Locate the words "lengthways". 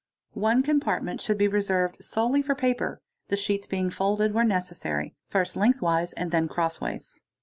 5.55-6.11